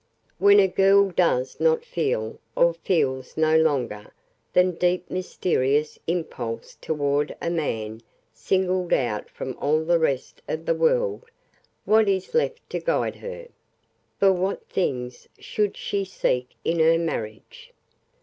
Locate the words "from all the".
9.29-9.99